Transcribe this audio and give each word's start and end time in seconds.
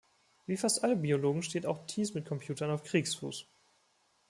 Wie 0.47 0.57
fast 0.57 0.83
alle 0.83 0.95
Biologen 0.95 1.43
steht 1.43 1.67
auch 1.67 1.85
Thies 1.85 2.15
mit 2.15 2.25
Computern 2.25 2.71
auf 2.71 2.81
Kriegsfuß. 2.81 3.45